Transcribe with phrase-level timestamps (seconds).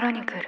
[0.00, 0.40] クロニクル。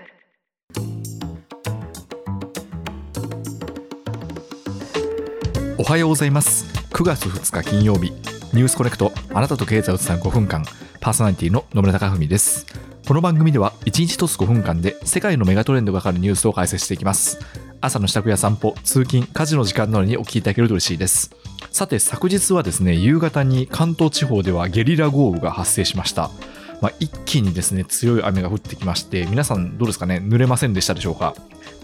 [5.76, 6.72] おはようございます。
[6.88, 8.12] 9月2日金曜日。
[8.54, 9.12] ニュースコネクト。
[9.34, 10.64] あなたと経済をつなぐ5分間。
[11.02, 12.64] パーソナリティの野村貴文です。
[13.06, 17.38] この番組では1日1つ5分間で世界のメガトレンドがかかるニュースを解説していきます。
[17.82, 21.30] 朝の支度や散歩通勤家事の時間などにお聞きいただけると嬉しいです。
[21.70, 26.30] さて昨日はですね夕方に関東地方ではゲリラ豪雨が発生しました。
[26.82, 30.20] まあ、一気にですね強い雨が降ってきまして皆さんどうですかね？
[30.22, 31.34] 濡れませんでしたでしょうか？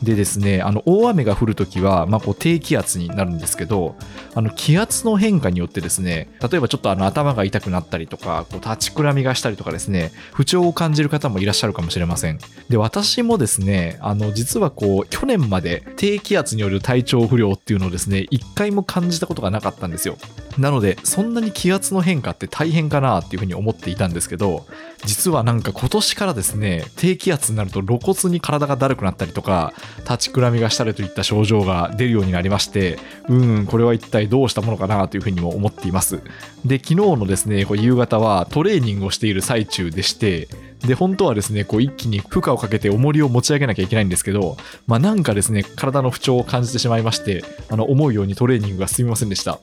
[0.03, 3.97] でですね、あの大雨が降るときは、まあ、こう低気圧になるんですけど、
[4.35, 12.39] あの気圧の変化によってですね、例えばちょっとあの頭が痛くなったりとか、こう立ちくらみがしたりとかですね、不調を感じる方もいらっしゃるかもしれません。
[12.69, 20.17] で、私もですね、あの実はこう去年まで低気圧による体調不良っていうのをですね、一回も感じたことがなかったんですよ。
[20.59, 24.67] なので、そんなに気圧の変化って大変かなっていうふうに思っていたんですけど、
[25.05, 36.21] 実はなんか今年からですね、低気圧になると露骨に体がだるくなったりとかか、立ちくらみがしたりといった症状が出るようになりまして、うん、これは一体どうしたものかなというふうにも思っています。
[36.65, 40.49] で、昨日のですね、こう夕方はトレーニングをしている最中でして、
[40.87, 49.61] で、本当はですね、こう一気に負荷をかけて重りを持ち上げなきゃいけないんですけど、まあなんかですね、体の不調を感じてしまいまして、あの、思うようにトレーニングが進みませんでした。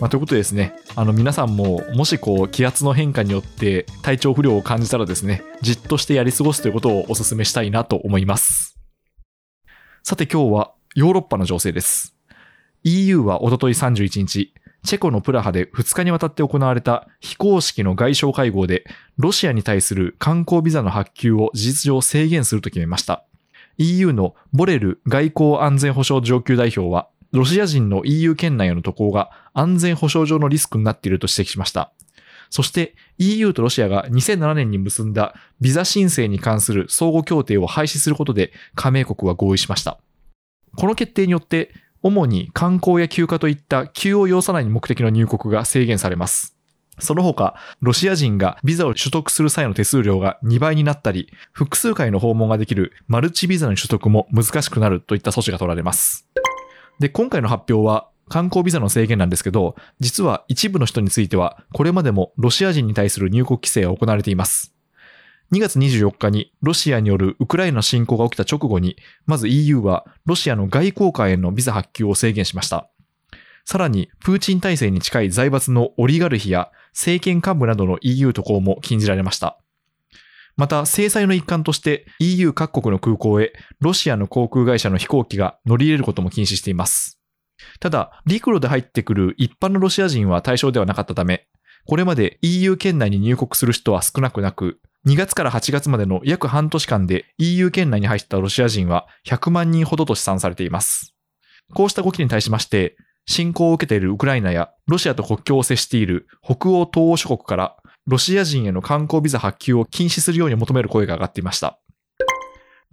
[0.00, 8.73] まあ、ということでですね、あの皆さんももしこう気圧の変化によって体調不良を感じたらですね、じっとしてやり過ごすということをお勧めしたいなと思います。
[10.06, 12.14] さて今日はヨーロッパの情勢です。
[12.82, 14.52] EU はおととい31日、
[14.82, 18.84] チェコのプラハで2日にわたって行われた非公式の外相会合で、
[19.16, 23.24] ロシアに対する観光ビザの発給を事実上制限すると決めました。
[23.78, 31.94] EU のボレル外交安全保障上級代表は、ロシア人の EU 圏内への渡航が安全保障上のリスクになっていると指摘しました。
[32.54, 39.98] そして EU とロシアが2007年に結んだビザ申請に関する相互協定を廃止することで加盟国は合意しました。
[40.76, 46.56] この決定によって、主に観光や休暇といった急を要さない目的の入国が制限されます。
[47.00, 56.28] その他、ロシア人がビザを取得する際の手数料が2倍になったり、複数回の訪問ができるマルチビザの取得も難しくなるといった措置が取られます。
[57.00, 64.74] で、今回の発表は観光ビザの制限なんですけど、実は一部の人については、これまでもロシア人に対する入国規制が行われています。
[65.52, 68.96] 2月24日にロシアによるウクライナ侵攻が起きた直後に、
[69.26, 72.90] まず EU はロシアの外交官へのビザ発給を制限しました。
[73.64, 79.58] さらに、プーチン体制に近い財閥のオリガルヒや政権幹部などの EU 渡航も禁じられました。
[80.56, 87.13] また、制裁の一環として EU 各国の空港へロシアの航空会社の飛行機が乗り入れることも禁止しています。
[87.80, 91.46] ただ、陸路で入ってくる一般のロシア人は対象ではなかったため、
[91.86, 101.14] これまで EU 圏内に入国する人は少なくなく、2月から8月までの約半年間で EU 圏内に入ったロシア人は100万人ほどと試算されています。
[101.74, 107.76] こうした動きに対しまして、侵攻を受けているウクライナやロシアと国境を接している北欧東欧諸国から
[108.06, 111.78] ロシア人への観光ビザ発給を禁止するように求める声が上がっていました。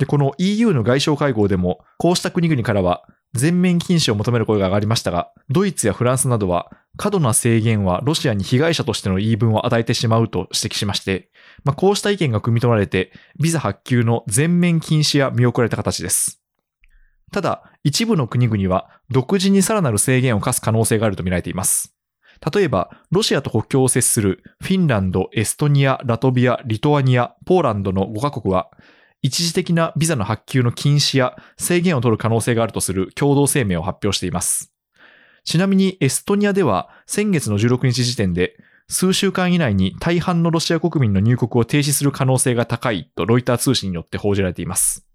[0.02, 11.30] で、この EU の外相会合でも、こうした国々からは全面禁止を求める声が上がりましたが、ドイツやフランスなどは、過度な制限はロシアに被害者としての言い分を与えてしまうと指摘しまして、
[11.64, 16.42] まあ、こうした意見が汲み取られて、ビザ発給の全面禁止や見送られた形です。
[17.32, 21.96] ただ、一部の国々は独自にさらなる制限を課す可能性があると見られています。
[22.52, 28.72] 例えば、ロシアと国境を接するフィンランド、エストニア、ラトビア、リトアニア、ポーランドの5カ国は、
[29.22, 34.74] 一時的なビザの発給の禁止や制限を取る可能性があるとする共同声明を発表しています。
[35.44, 38.56] ちなみにエストニアでは先月の16日時点で
[38.88, 45.08] 数週間以内に大半のロシア国民の入国を停止する可能性が高いとロイター通信によって報じられています。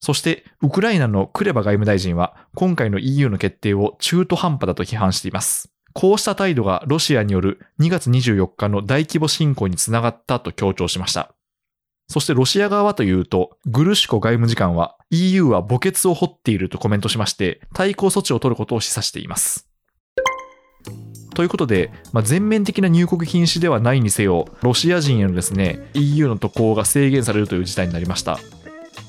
[0.00, 5.70] そして、ウクライナのクレバ外務大臣は今回の EU の決定を中途半端だと批判しています。
[5.92, 11.34] こうした態度がロシアによる2月24日の大規模侵攻につながったと強調しました。
[12.10, 19.68] そしてロシア側はというと、グルシコ外務次官は EU は墓穴を掘っているとコメントしまして、対抗措置を取ることを示唆しています。
[21.36, 28.40] ということで、まあ、全面的な入国禁止ではないにせよ、ロシア人へのですね、EU の渡航が制限されるという事態になりました。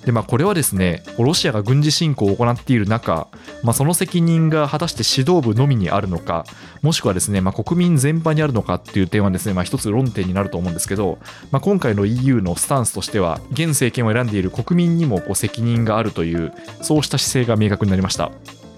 [0.06, 3.27] で、まあ、これはですね、ロシアが軍事侵攻を行っている中、
[3.63, 6.45] まあ、その責任が果たして指導部のみにあるのか、
[6.81, 11.19] もしくはですね、まあ、国民全般にあるのかっていう点はですね、まあ、一つ論点になると思うんですけど、
[11.51, 16.51] まあ、今回の EU のスタンスとしては、現政権を選んでいる国民にもこう責任があるという、
[16.81, 18.31] そうした姿勢が明確になりました。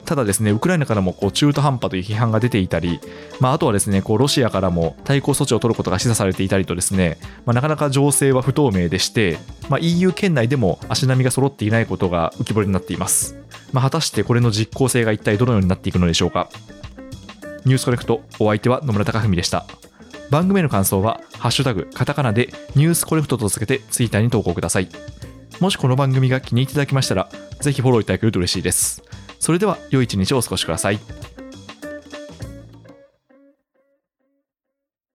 [0.05, 2.99] ただですね、ウクライナからもこう中途半端という批判が出ていたり、
[3.39, 9.37] まあ、あとはですね、こうロシアからも対抗措置を取ることが示唆されていたりとですね、まあ、なかなか情勢は不透明でして、
[9.69, 13.37] まあ、EU 圏内でも足並みが揃っていないことが浮き彫りになっています。
[13.71, 16.49] まあ、果たしてこれの実効性が一体どのようになっていくのでしょうか。
[17.65, 19.65] ニュースコレクト、お相手は野村貴文でした。
[20.29, 24.89] 番組への感想は、ハッシュタグ、カタカナでニュースコレクトとつけてツイッターに投稿ください。
[25.59, 27.29] もしこの番組が気に入っていただきましたら、
[27.61, 29.03] ぜひフォローいただけると嬉しいです。
[29.43, 30.99] それでは良い一日をお過ごしください。